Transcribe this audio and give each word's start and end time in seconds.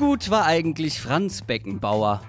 gut 0.00 0.30
war 0.30 0.46
eigentlich 0.46 0.98
Franz 0.98 1.42
Beckenbauer, 1.42 2.22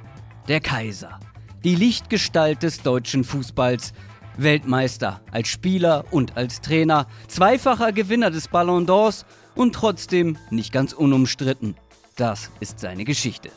der 0.50 0.60
Kaiser, 0.60 1.22
die 1.64 1.74
Lichtgestalt 1.74 2.64
des 2.64 2.82
deutschen 2.82 3.24
Fußballs, 3.24 3.94
Weltmeister 4.36 5.22
als 5.32 5.48
Spieler 5.48 6.04
und 6.12 6.36
als 6.36 6.60
Trainer, 6.60 7.08
zweifacher 7.30 7.94
Gewinner 7.94 8.30
des 8.30 8.50
Ballon 8.50 8.86
d'Ors 8.86 9.24
und 9.56 9.74
trotzdem 9.74 10.38
nicht 10.50 10.74
ganz 10.74 10.92
unumstritten. 10.92 11.76
Das 12.18 12.52
ist 12.60 12.82
seine 12.82 13.06
Geschichte. 13.06 13.52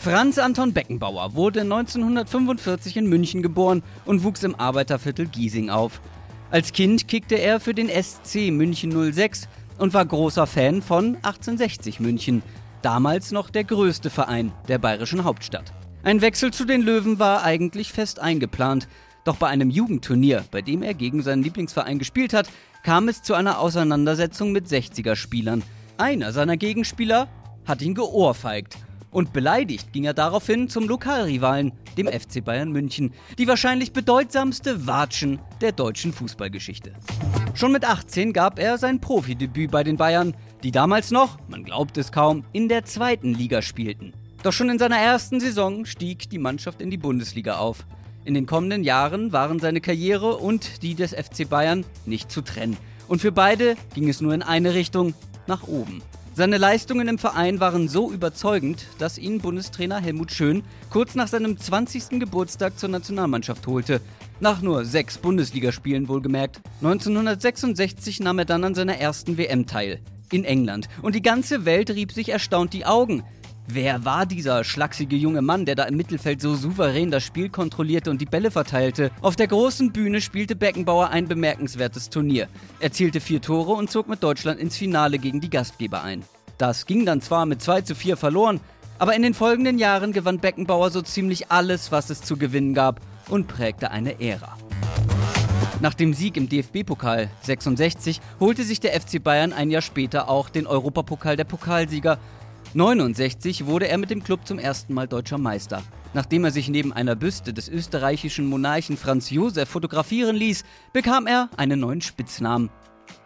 Franz 0.00 0.38
Anton 0.38 0.72
Beckenbauer 0.72 1.34
wurde 1.34 1.60
1945 1.60 2.96
in 2.96 3.06
München 3.10 3.42
geboren 3.42 3.82
und 4.06 4.24
wuchs 4.24 4.42
im 4.42 4.54
Arbeiterviertel 4.54 5.26
Giesing 5.26 5.68
auf. 5.68 6.00
Als 6.50 6.72
Kind 6.72 7.08
kickte 7.08 7.34
er 7.34 7.60
für 7.60 7.74
den 7.74 7.90
SC 7.90 8.50
München 8.50 9.12
06 9.12 9.48
und 9.78 9.94
war 9.94 10.04
großer 10.04 10.46
Fan 10.46 10.82
von 10.82 11.16
1860 11.16 12.00
München, 12.00 12.42
damals 12.82 13.32
noch 13.32 13.50
der 13.50 13.64
größte 13.64 14.10
Verein 14.10 14.52
der 14.68 14.78
bayerischen 14.78 15.24
Hauptstadt. 15.24 15.72
Ein 16.02 16.20
Wechsel 16.20 16.52
zu 16.52 16.64
den 16.64 16.82
Löwen 16.82 17.18
war 17.18 17.42
eigentlich 17.44 17.92
fest 17.92 18.18
eingeplant, 18.20 18.88
doch 19.24 19.36
bei 19.36 19.48
einem 19.48 19.70
Jugendturnier, 19.70 20.44
bei 20.50 20.62
dem 20.62 20.82
er 20.82 20.94
gegen 20.94 21.22
seinen 21.22 21.42
Lieblingsverein 21.42 21.98
gespielt 21.98 22.32
hat, 22.32 22.48
kam 22.82 23.08
es 23.08 23.22
zu 23.22 23.34
einer 23.34 23.58
Auseinandersetzung 23.58 24.52
mit 24.52 24.66
60er-Spielern. 24.66 25.62
Einer 25.98 26.32
seiner 26.32 26.56
Gegenspieler 26.56 27.28
hat 27.66 27.82
ihn 27.82 27.94
geohrfeigt 27.94 28.78
und 29.10 29.32
beleidigt 29.32 29.92
ging 29.92 30.04
er 30.04 30.14
daraufhin 30.14 30.68
zum 30.68 30.88
Lokalrivalen, 30.88 31.72
dem 31.96 32.06
FC 32.06 32.44
Bayern 32.44 32.72
München, 32.72 33.12
die 33.38 33.48
wahrscheinlich 33.48 33.92
bedeutsamste 33.92 34.86
Watschen 34.86 35.38
der 35.60 35.72
deutschen 35.72 36.12
Fußballgeschichte. 36.12 36.92
Schon 37.54 37.72
mit 37.72 37.84
18 37.84 38.32
gab 38.32 38.58
er 38.58 38.78
sein 38.78 39.00
Profidebüt 39.00 39.70
bei 39.70 39.82
den 39.82 39.96
Bayern, 39.96 40.34
die 40.62 40.72
damals 40.72 41.10
noch, 41.10 41.38
man 41.48 41.64
glaubt 41.64 41.96
es 41.98 42.12
kaum, 42.12 42.44
in 42.52 42.68
der 42.68 42.84
zweiten 42.84 43.34
Liga 43.34 43.62
spielten. 43.62 44.12
Doch 44.42 44.52
schon 44.52 44.70
in 44.70 44.78
seiner 44.78 44.98
ersten 44.98 45.40
Saison 45.40 45.84
stieg 45.84 46.30
die 46.30 46.38
Mannschaft 46.38 46.80
in 46.80 46.90
die 46.90 46.96
Bundesliga 46.96 47.56
auf. 47.56 47.86
In 48.24 48.34
den 48.34 48.46
kommenden 48.46 48.84
Jahren 48.84 49.32
waren 49.32 49.58
seine 49.58 49.80
Karriere 49.80 50.36
und 50.36 50.82
die 50.82 50.94
des 50.94 51.12
FC 51.12 51.48
Bayern 51.48 51.84
nicht 52.06 52.30
zu 52.30 52.42
trennen. 52.42 52.76
Und 53.08 53.20
für 53.20 53.32
beide 53.32 53.74
ging 53.94 54.08
es 54.08 54.20
nur 54.20 54.34
in 54.34 54.42
eine 54.42 54.74
Richtung, 54.74 55.14
nach 55.48 55.66
oben. 55.66 56.02
Seine 56.38 56.56
Leistungen 56.56 57.08
im 57.08 57.18
Verein 57.18 57.58
waren 57.58 57.88
so 57.88 58.12
überzeugend, 58.12 58.86
dass 59.00 59.18
ihn 59.18 59.40
Bundestrainer 59.40 60.00
Helmut 60.00 60.30
Schön 60.30 60.62
kurz 60.88 61.16
nach 61.16 61.26
seinem 61.26 61.58
20. 61.58 62.20
Geburtstag 62.20 62.78
zur 62.78 62.90
Nationalmannschaft 62.90 63.66
holte. 63.66 64.00
Nach 64.38 64.62
nur 64.62 64.84
sechs 64.84 65.18
Bundesligaspielen 65.18 66.06
wohlgemerkt. 66.06 66.60
1966 66.80 68.20
nahm 68.20 68.38
er 68.38 68.44
dann 68.44 68.62
an 68.62 68.76
seiner 68.76 68.98
ersten 68.98 69.36
WM 69.36 69.66
teil. 69.66 69.98
In 70.30 70.44
England. 70.44 70.88
Und 71.02 71.16
die 71.16 71.22
ganze 71.22 71.64
Welt 71.64 71.90
rieb 71.90 72.12
sich 72.12 72.28
erstaunt 72.28 72.72
die 72.72 72.86
Augen. 72.86 73.24
Wer 73.70 74.06
war 74.06 74.24
dieser 74.24 74.64
schlachsige 74.64 75.14
junge 75.14 75.42
Mann, 75.42 75.66
der 75.66 75.74
da 75.74 75.84
im 75.84 75.98
Mittelfeld 75.98 76.40
so 76.40 76.54
souverän 76.54 77.10
das 77.10 77.22
Spiel 77.22 77.50
kontrollierte 77.50 78.10
und 78.10 78.18
die 78.18 78.24
Bälle 78.24 78.50
verteilte? 78.50 79.10
Auf 79.20 79.36
der 79.36 79.46
großen 79.46 79.92
Bühne 79.92 80.22
spielte 80.22 80.56
Beckenbauer 80.56 81.10
ein 81.10 81.28
bemerkenswertes 81.28 82.08
Turnier, 82.08 82.48
erzielte 82.80 83.20
vier 83.20 83.42
Tore 83.42 83.72
und 83.72 83.90
zog 83.90 84.08
mit 84.08 84.22
Deutschland 84.22 84.58
ins 84.58 84.78
Finale 84.78 85.18
gegen 85.18 85.42
die 85.42 85.50
Gastgeber 85.50 86.02
ein. 86.02 86.22
Das 86.56 86.86
ging 86.86 87.04
dann 87.04 87.20
zwar 87.20 87.44
mit 87.44 87.60
2 87.60 87.82
zu 87.82 87.94
4 87.94 88.16
verloren, 88.16 88.60
aber 88.98 89.14
in 89.14 89.20
den 89.20 89.34
folgenden 89.34 89.78
Jahren 89.78 90.14
gewann 90.14 90.38
Beckenbauer 90.38 90.90
so 90.90 91.02
ziemlich 91.02 91.50
alles, 91.50 91.92
was 91.92 92.08
es 92.08 92.22
zu 92.22 92.38
gewinnen 92.38 92.72
gab 92.72 93.02
und 93.28 93.48
prägte 93.48 93.90
eine 93.90 94.18
Ära. 94.18 94.56
Nach 95.80 95.92
dem 95.92 96.14
Sieg 96.14 96.38
im 96.38 96.48
DFB-Pokal 96.48 97.28
66 97.42 98.22
holte 98.40 98.64
sich 98.64 98.80
der 98.80 98.98
FC 98.98 99.22
Bayern 99.22 99.52
ein 99.52 99.70
Jahr 99.70 99.82
später 99.82 100.30
auch 100.30 100.48
den 100.48 100.66
Europapokal 100.66 101.36
der 101.36 101.44
Pokalsieger 101.44 102.18
69 102.74 103.64
wurde 103.64 103.88
er 103.88 103.96
mit 103.96 104.10
dem 104.10 104.22
Club 104.22 104.46
zum 104.46 104.58
ersten 104.58 104.92
Mal 104.92 105.08
deutscher 105.08 105.38
Meister. 105.38 105.82
Nachdem 106.12 106.44
er 106.44 106.50
sich 106.50 106.68
neben 106.68 106.92
einer 106.92 107.16
Büste 107.16 107.54
des 107.54 107.68
österreichischen 107.68 108.46
Monarchen 108.46 108.98
Franz 108.98 109.30
Josef 109.30 109.70
fotografieren 109.70 110.36
ließ, 110.36 110.64
bekam 110.92 111.26
er 111.26 111.48
einen 111.56 111.80
neuen 111.80 112.02
Spitznamen. 112.02 112.68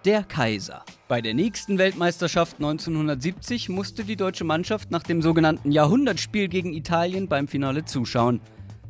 Der 0.04 0.22
Kaiser. 0.22 0.84
Bei 1.08 1.20
der 1.20 1.34
nächsten 1.34 1.76
Weltmeisterschaft 1.78 2.56
1970 2.56 3.68
musste 3.68 4.04
die 4.04 4.16
deutsche 4.16 4.44
Mannschaft 4.44 4.92
nach 4.92 5.02
dem 5.02 5.22
sogenannten 5.22 5.72
Jahrhundertspiel 5.72 6.46
gegen 6.46 6.72
Italien 6.72 7.28
beim 7.28 7.48
Finale 7.48 7.84
zuschauen. 7.84 8.40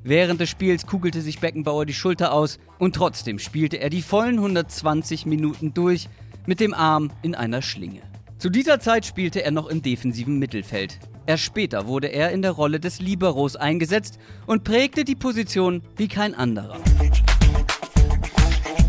Während 0.04 0.40
des 0.40 0.50
Spiels 0.50 0.86
kugelte 0.86 1.22
sich 1.22 1.40
Beckenbauer 1.40 1.86
die 1.86 1.94
Schulter 1.94 2.32
aus 2.32 2.58
und 2.78 2.94
trotzdem 2.94 3.38
spielte 3.38 3.78
er 3.78 3.88
die 3.88 4.02
vollen 4.02 4.36
120 4.36 5.24
Minuten 5.24 5.72
durch 5.72 6.08
mit 6.44 6.60
dem 6.60 6.74
Arm 6.74 7.10
in 7.22 7.34
einer 7.34 7.62
Schlinge. 7.62 8.11
Zu 8.42 8.50
dieser 8.50 8.80
Zeit 8.80 9.06
spielte 9.06 9.44
er 9.44 9.52
noch 9.52 9.68
im 9.68 9.82
defensiven 9.82 10.36
Mittelfeld. 10.36 10.98
Erst 11.26 11.44
später 11.44 11.86
wurde 11.86 12.08
er 12.08 12.32
in 12.32 12.42
der 12.42 12.50
Rolle 12.50 12.80
des 12.80 12.98
Liberos 12.98 13.54
eingesetzt 13.54 14.18
und 14.46 14.64
prägte 14.64 15.04
die 15.04 15.14
Position 15.14 15.80
wie 15.94 16.08
kein 16.08 16.34
anderer. 16.34 16.76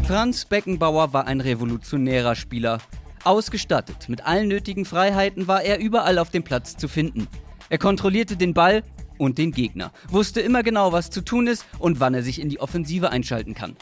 Franz 0.08 0.46
Beckenbauer 0.46 1.14
war 1.14 1.28
ein 1.28 1.40
revolutionärer 1.40 2.34
Spieler. 2.34 2.80
Ausgestattet 3.26 4.10
mit 4.10 4.26
allen 4.26 4.48
nötigen 4.48 4.86
Freiheiten 4.86 5.48
war 5.48 5.62
er 5.62 5.78
überall 5.78 6.18
auf 6.18 6.32
dem 6.32 6.42
Platz 6.42 6.76
zu 6.76 6.88
finden. 6.88 7.28
Er 7.70 7.78
kontrollierte 7.78 8.36
den 8.36 8.56
Ball 8.56 8.82
und 9.20 9.38
den 9.38 9.52
Gegner, 9.52 9.92
wusste 10.10 10.42
immer 10.42 10.64
genau, 10.64 10.94
was 10.94 11.12
zu 11.12 11.22
tun 11.22 11.46
ist 11.46 11.64
und 11.78 12.00
wann 12.00 12.16
er 12.16 12.24
sich 12.24 12.42
in 12.42 12.50
die 12.50 12.60
Offensive 12.60 13.12
einschalten 13.12 13.54
kann. 13.54 13.76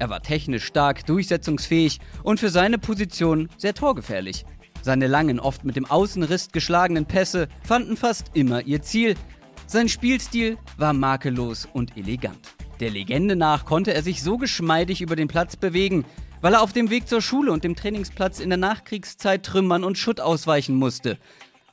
Er 0.00 0.10
war 0.10 0.22
technisch 0.24 0.64
stark, 0.64 1.06
durchsetzungsfähig 1.06 2.00
und 2.24 2.40
für 2.40 2.50
seine 2.50 2.78
Position 2.78 3.48
sehr 3.58 3.74
torgefährlich. 3.74 4.44
Seine 4.82 5.06
langen, 5.06 5.40
oft 5.40 5.64
mit 5.64 5.76
dem 5.76 5.86
Außenriss 5.86 6.50
geschlagenen 6.52 7.06
Pässe 7.06 7.48
fanden 7.62 7.96
fast 7.96 8.30
immer 8.34 8.62
ihr 8.62 8.82
Ziel. 8.82 9.16
Sein 9.66 9.88
Spielstil 9.88 10.56
war 10.76 10.92
makellos 10.92 11.68
und 11.72 11.96
elegant. 11.96 12.38
Der 12.80 12.90
Legende 12.90 13.36
nach 13.36 13.64
konnte 13.64 13.92
er 13.92 14.02
sich 14.02 14.22
so 14.22 14.38
geschmeidig 14.38 15.00
über 15.00 15.16
den 15.16 15.28
Platz 15.28 15.56
bewegen, 15.56 16.04
weil 16.40 16.54
er 16.54 16.62
auf 16.62 16.72
dem 16.72 16.90
Weg 16.90 17.08
zur 17.08 17.20
Schule 17.20 17.52
und 17.52 17.64
dem 17.64 17.74
Trainingsplatz 17.74 18.38
in 18.38 18.50
der 18.50 18.58
Nachkriegszeit 18.58 19.44
Trümmern 19.44 19.84
und 19.84 19.98
Schutt 19.98 20.20
ausweichen 20.20 20.76
musste. 20.76 21.18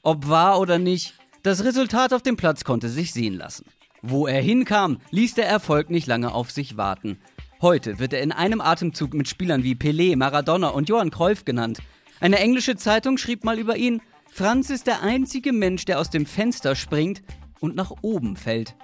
Ob 0.01 0.27
wahr 0.27 0.59
oder 0.59 0.79
nicht, 0.79 1.13
das 1.43 1.63
Resultat 1.63 2.13
auf 2.13 2.23
dem 2.23 2.37
Platz 2.37 2.63
konnte 2.63 2.89
sich 2.89 3.13
sehen 3.13 3.35
lassen. 3.35 3.66
Wo 4.01 4.27
er 4.27 4.41
hinkam, 4.41 4.99
ließ 5.11 5.35
der 5.35 5.47
Erfolg 5.47 5.89
nicht 5.89 6.07
lange 6.07 6.33
auf 6.33 6.51
sich 6.51 6.77
warten. 6.77 7.17
Heute 7.61 7.99
wird 7.99 8.13
er 8.13 8.22
in 8.22 8.31
einem 8.31 8.61
Atemzug 8.61 9.13
mit 9.13 9.27
Spielern 9.27 9.63
wie 9.63 9.75
Pelé, 9.75 10.16
Maradona 10.16 10.69
und 10.69 10.89
Johann 10.89 11.11
Cruyff 11.11 11.45
genannt. 11.45 11.79
Eine 12.19 12.39
englische 12.39 12.75
Zeitung 12.77 13.17
schrieb 13.17 13.43
mal 13.43 13.59
über 13.59 13.75
ihn, 13.75 14.01
Franz 14.31 14.69
ist 14.69 14.87
der 14.87 15.01
einzige 15.01 15.51
Mensch, 15.53 15.85
der 15.85 15.99
aus 15.99 16.09
dem 16.09 16.25
Fenster 16.25 16.75
springt 16.75 17.21
und 17.59 17.75
nach 17.75 17.91
oben 18.01 18.35
fällt. 18.35 18.75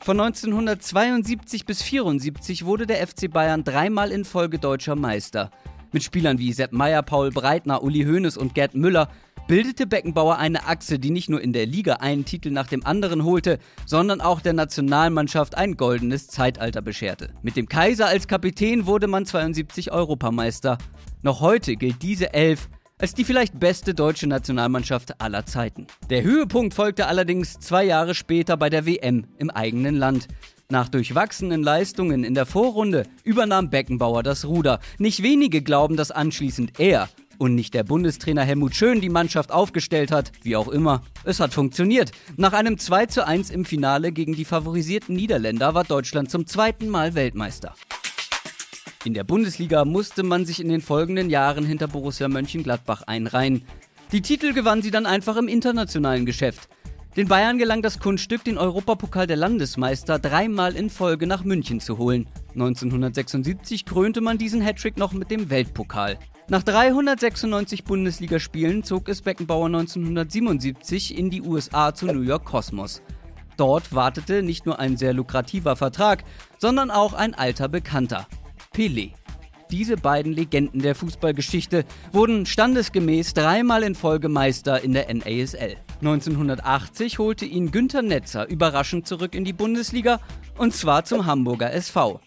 Von 0.00 0.20
1972 0.20 1.66
bis 1.66 1.82
1974 1.82 2.64
wurde 2.64 2.86
der 2.86 3.06
FC 3.06 3.30
Bayern 3.30 3.64
dreimal 3.64 4.12
in 4.12 4.24
Folge 4.24 4.58
deutscher 4.58 4.96
Meister. 4.96 5.50
Mit 5.92 6.02
Spielern 6.02 6.38
wie 6.38 6.52
Sepp 6.52 6.72
Meyer, 6.72 7.02
Paul 7.02 7.30
Breitner, 7.30 7.82
Uli 7.82 8.04
Hoeneß 8.04 8.36
und 8.36 8.54
Gerd 8.54 8.74
Müller 8.74 9.08
bildete 9.46 9.86
Beckenbauer 9.86 10.38
eine 10.38 10.66
Achse, 10.66 10.98
die 10.98 11.10
nicht 11.10 11.28
nur 11.28 11.40
in 11.40 11.52
der 11.52 11.66
Liga 11.66 11.94
einen 11.94 12.24
Titel 12.24 12.50
nach 12.50 12.66
dem 12.66 12.84
anderen 12.84 13.24
holte, 13.24 13.58
sondern 13.84 14.20
auch 14.20 14.40
der 14.40 14.52
Nationalmannschaft 14.52 15.56
ein 15.56 15.76
goldenes 15.76 16.26
Zeitalter 16.26 16.82
bescherte. 16.82 17.30
Mit 17.42 17.56
dem 17.56 17.68
Kaiser 17.68 18.06
als 18.06 18.26
Kapitän 18.26 18.86
wurde 18.86 19.06
man 19.06 19.24
72 19.24 19.92
Europameister 19.92 20.78
noch 21.26 21.40
heute 21.40 21.74
gilt 21.76 22.02
diese 22.02 22.32
Elf 22.32 22.68
als 22.98 23.12
die 23.12 23.24
vielleicht 23.24 23.60
beste 23.60 23.94
deutsche 23.94 24.26
Nationalmannschaft 24.26 25.20
aller 25.20 25.44
Zeiten. 25.44 25.86
Der 26.08 26.22
Höhepunkt 26.22 26.72
folgte 26.72 27.08
allerdings 27.08 27.58
zwei 27.58 27.84
Jahre 27.84 28.14
später 28.14 28.56
bei 28.56 28.70
der 28.70 28.86
WM 28.86 29.26
im 29.36 29.50
eigenen 29.50 29.96
Land. 29.96 30.28
Nach 30.70 30.88
durchwachsenen 30.88 31.62
Leistungen 31.62 32.24
in 32.24 32.34
der 32.34 32.46
Vorrunde 32.46 33.02
übernahm 33.22 33.68
Beckenbauer 33.68 34.22
das 34.22 34.46
Ruder. 34.46 34.80
Nicht 34.98 35.22
wenige 35.22 35.62
glauben, 35.62 35.96
dass 35.96 36.10
anschließend 36.10 36.78
er 36.80 37.08
und 37.38 37.54
nicht 37.54 37.74
der 37.74 37.84
Bundestrainer 37.84 38.44
Helmut 38.44 38.74
Schön 38.74 39.00
die 39.00 39.10
Mannschaft 39.10 39.52
aufgestellt 39.52 40.10
hat, 40.10 40.32
wie 40.42 40.56
auch 40.56 40.68
immer. 40.68 41.02
Es 41.24 41.40
hat 41.40 41.52
funktioniert. 41.52 42.12
Nach 42.36 42.52
einem 42.52 42.78
2 42.78 43.06
zu 43.06 43.26
1 43.26 43.50
im 43.50 43.64
Finale 43.64 44.12
gegen 44.12 44.34
die 44.34 44.46
favorisierten 44.46 45.14
Niederländer 45.14 45.74
war 45.74 45.84
Deutschland 45.84 46.30
zum 46.30 46.46
zweiten 46.46 46.88
Mal 46.88 47.14
Weltmeister. 47.14 47.74
In 49.06 49.14
der 49.14 49.22
Bundesliga 49.22 49.84
musste 49.84 50.24
man 50.24 50.44
sich 50.46 50.58
in 50.58 50.68
den 50.68 50.80
folgenden 50.80 51.30
Jahren 51.30 51.64
hinter 51.64 51.86
Borussia 51.86 52.26
Mönchengladbach 52.26 53.02
einreihen. 53.02 53.62
Die 54.10 54.20
Titel 54.20 54.52
gewann 54.52 54.82
sie 54.82 54.90
dann 54.90 55.06
einfach 55.06 55.36
im 55.36 55.46
internationalen 55.46 56.26
Geschäft. 56.26 56.68
Den 57.16 57.28
Bayern 57.28 57.56
gelang 57.56 57.82
das 57.82 58.00
Kunststück, 58.00 58.42
den 58.42 58.58
Europapokal 58.58 59.28
der 59.28 59.36
Landesmeister 59.36 60.18
dreimal 60.18 60.74
in 60.74 60.90
Folge 60.90 61.28
nach 61.28 61.44
München 61.44 61.78
zu 61.78 61.98
holen. 61.98 62.26
1976 62.54 63.84
krönte 63.84 64.20
man 64.22 64.38
diesen 64.38 64.60
Hattrick 64.60 64.96
noch 64.96 65.12
mit 65.12 65.30
dem 65.30 65.50
Weltpokal. 65.50 66.18
Nach 66.48 66.64
396 66.64 67.84
Bundesligaspielen 67.84 68.82
zog 68.82 69.08
es 69.08 69.22
Beckenbauer 69.22 69.66
1977 69.66 71.16
in 71.16 71.30
die 71.30 71.42
USA 71.42 71.94
zu 71.94 72.06
New 72.06 72.22
York 72.22 72.44
Cosmos. 72.44 73.02
Dort 73.56 73.94
wartete 73.94 74.42
nicht 74.42 74.66
nur 74.66 74.80
ein 74.80 74.96
sehr 74.96 75.14
lukrativer 75.14 75.76
Vertrag, 75.76 76.24
sondern 76.58 76.90
auch 76.90 77.14
ein 77.14 77.34
alter 77.34 77.68
Bekannter. 77.68 78.26
Pelé. 78.76 79.12
Diese 79.70 79.96
beiden 79.96 80.34
Legenden 80.34 80.82
der 80.82 80.94
Fußballgeschichte 80.94 81.86
wurden 82.12 82.44
standesgemäß 82.44 83.32
dreimal 83.32 83.82
in 83.82 83.94
Folge 83.94 84.28
Meister 84.28 84.82
in 84.82 84.92
der 84.92 85.12
NASL. 85.14 85.78
1980 86.02 87.18
holte 87.18 87.46
ihn 87.46 87.70
Günter 87.70 88.02
Netzer 88.02 88.46
überraschend 88.46 89.06
zurück 89.08 89.34
in 89.34 89.46
die 89.46 89.54
Bundesliga 89.54 90.20
und 90.58 90.74
zwar 90.74 91.06
zum 91.06 91.24
Hamburger 91.24 91.72
SV. 91.72 92.20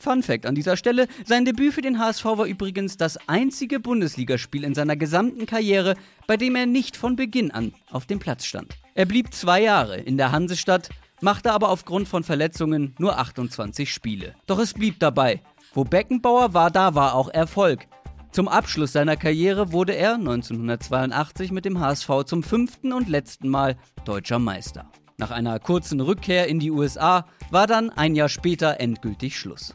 Fun 0.00 0.24
Fact 0.24 0.44
an 0.44 0.56
dieser 0.56 0.76
Stelle: 0.76 1.06
Sein 1.24 1.44
Debüt 1.44 1.72
für 1.72 1.82
den 1.82 2.00
HSV 2.00 2.24
war 2.24 2.46
übrigens 2.46 2.96
das 2.96 3.16
einzige 3.28 3.78
Bundesligaspiel 3.78 4.64
in 4.64 4.74
seiner 4.74 4.96
gesamten 4.96 5.46
Karriere, 5.46 5.94
bei 6.26 6.36
dem 6.36 6.56
er 6.56 6.66
nicht 6.66 6.96
von 6.96 7.14
Beginn 7.14 7.52
an 7.52 7.74
auf 7.92 8.06
dem 8.06 8.18
Platz 8.18 8.44
stand. 8.44 8.76
Er 8.96 9.06
blieb 9.06 9.32
zwei 9.32 9.62
Jahre 9.62 9.98
in 9.98 10.16
der 10.16 10.32
Hansestadt, 10.32 10.88
machte 11.20 11.52
aber 11.52 11.68
aufgrund 11.68 12.08
von 12.08 12.24
Verletzungen 12.24 12.96
nur 12.98 13.20
28 13.20 13.92
Spiele. 13.92 14.34
Doch 14.48 14.58
es 14.58 14.74
blieb 14.74 14.98
dabei. 14.98 15.40
Wo 15.74 15.84
Beckenbauer 15.84 16.52
war, 16.52 16.70
da 16.70 16.94
war 16.94 17.14
auch 17.14 17.30
Erfolg. 17.30 17.86
Zum 18.30 18.46
Abschluss 18.46 18.92
seiner 18.92 19.16
Karriere 19.16 19.72
wurde 19.72 19.94
er 19.94 20.14
1982 20.14 21.50
mit 21.50 21.64
dem 21.64 21.80
HSV 21.80 22.24
zum 22.26 22.42
fünften 22.42 22.92
und 22.92 23.08
letzten 23.08 23.48
Mal 23.48 23.76
deutscher 24.04 24.38
Meister. 24.38 24.90
Nach 25.16 25.30
einer 25.30 25.58
kurzen 25.60 26.00
Rückkehr 26.00 26.46
in 26.48 26.58
die 26.58 26.70
USA 26.70 27.26
war 27.50 27.66
dann 27.66 27.90
ein 27.90 28.14
Jahr 28.14 28.28
später 28.28 28.80
endgültig 28.80 29.38
Schluss. 29.38 29.74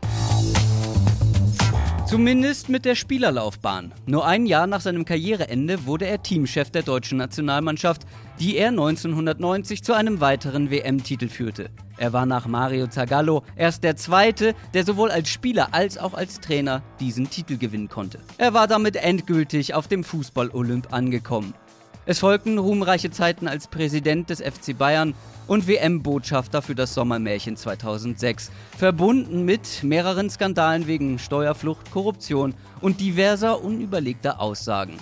Zumindest 2.08 2.70
mit 2.70 2.86
der 2.86 2.96
Spielerlaufbahn. 2.96 3.94
Nur 4.06 4.26
ein 4.26 4.46
Jahr 4.46 4.66
nach 4.66 4.80
seinem 4.80 5.04
Karriereende 5.04 5.86
wurde 5.86 6.06
er 6.08 6.24
Teamchef 6.24 6.72
der 6.72 6.84
deutschen 6.84 7.18
Nationalmannschaft, 7.18 8.04
die 8.40 8.56
er 8.56 8.70
1990 8.70 9.84
zu 9.84 9.92
einem 9.92 10.22
weiteren 10.22 10.72
WM-Titel 10.72 11.28
führte. 11.28 11.70
Er 11.98 12.14
war 12.14 12.26
nach 12.26 12.48
Mario 12.48 12.88
Zagallo 12.88 13.44
erst 13.58 13.84
der 13.84 13.98
zweite, 13.98 14.56
der 14.74 14.86
sowohl 14.86 15.12
als 15.12 15.28
Spieler 15.28 15.74
als 15.74 15.98
auch 15.98 16.14
als 16.14 16.40
Trainer 16.40 16.82
diesen 17.02 17.30
Titel 17.30 17.58
gewinnen 17.58 17.90
konnte. 17.90 18.20
Er 18.38 18.54
war 18.54 18.68
damit 18.68 18.96
endgültig 18.96 19.74
auf 19.74 19.90
dem 19.90 20.06
Fußball-Olymp 20.06 20.94
angekommen. 20.94 21.56
Es 22.10 22.20
folgten 22.20 22.58
ruhmreiche 22.58 23.12
Zeiten 23.12 23.50
als 23.50 23.68
Präsident 23.68 24.30
des 24.30 24.40
FC 24.40 24.78
Bayern 24.78 25.14
und 25.46 25.68
WM-Botschafter 25.68 26.62
für 26.62 26.74
das 26.74 26.94
Sommermärchen 26.94 27.58
2006, 27.58 28.50
verbunden 28.78 29.44
mit 29.44 29.84
mehreren 29.84 30.30
Skandalen 30.30 30.88
wegen 30.88 31.20
Steuerflucht, 31.20 31.92
Korruption 31.92 32.54
und 32.80 33.02
diverser 33.02 33.62
unüberlegter 33.62 34.40
Aussagen. 34.40 34.94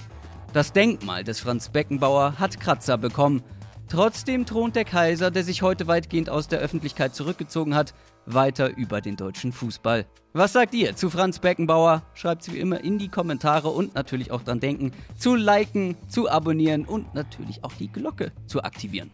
Das 0.51 0.73
Denkmal 0.73 1.23
des 1.23 1.39
Franz 1.39 1.69
Beckenbauer 1.69 2.39
hat 2.39 2.59
Kratzer 2.59 2.97
bekommen. 2.97 3.43
Trotzdem 3.87 4.45
thront 4.45 4.75
der 4.75 4.83
Kaiser, 4.83 5.29
der 5.29 5.43
sich 5.43 5.61
heute 5.61 5.87
weitgehend 5.87 6.29
aus 6.29 6.47
der 6.47 6.59
Öffentlichkeit 6.59 7.13
zurückgezogen 7.13 7.75
hat, 7.75 7.93
weiter 8.25 8.75
über 8.75 8.99
den 8.99 9.15
deutschen 9.15 9.51
Fußball. 9.51 10.05
Was 10.33 10.53
sagt 10.53 10.73
ihr 10.73 10.95
zu 10.95 11.09
Franz 11.11 11.39
Beckenbauer? 11.39 12.01
Schreibt 12.15 12.43
sie 12.43 12.53
wie 12.53 12.59
immer 12.59 12.83
in 12.83 12.97
die 12.97 13.09
Kommentare 13.09 13.69
und 13.69 13.93
natürlich 13.93 14.31
auch 14.31 14.41
dran 14.41 14.59
denken, 14.59 14.91
zu 15.17 15.35
liken, 15.35 15.95
zu 16.09 16.29
abonnieren 16.29 16.85
und 16.85 17.13
natürlich 17.13 17.63
auch 17.63 17.73
die 17.73 17.91
Glocke 17.91 18.31
zu 18.47 18.63
aktivieren. 18.63 19.11